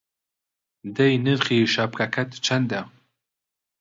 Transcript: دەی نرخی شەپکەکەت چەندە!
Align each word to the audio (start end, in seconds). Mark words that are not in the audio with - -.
دەی 0.95 1.13
نرخی 1.25 1.69
شەپکەکەت 1.73 2.31
چەندە! 2.45 2.81